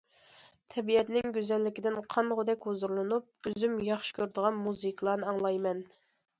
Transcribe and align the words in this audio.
تەبىئەتنىڭ 0.75 1.33
گۈزەللىكىدىن 1.35 1.99
قانغۇدەك 2.15 2.67
ھۇزۇرلىنىپ، 2.71 3.47
ئۆزۈم 3.53 3.79
ياخشى 3.93 4.19
كۆرىدىغان 4.19 4.61
مۇزىكىلارنى 4.67 5.31
ئاڭلايمەن. 5.33 5.89